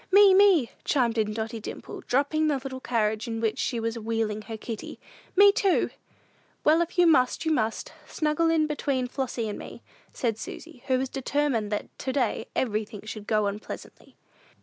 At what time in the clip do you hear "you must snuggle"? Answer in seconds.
7.45-8.49